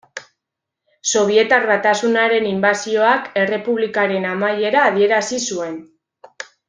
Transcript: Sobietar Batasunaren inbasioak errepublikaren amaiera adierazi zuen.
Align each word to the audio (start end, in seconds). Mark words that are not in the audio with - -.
Sobietar 1.17 1.67
Batasunaren 1.71 2.47
inbasioak 2.53 3.29
errepublikaren 3.43 4.27
amaiera 4.31 4.83
adierazi 4.87 5.41
zuen. 5.51 5.79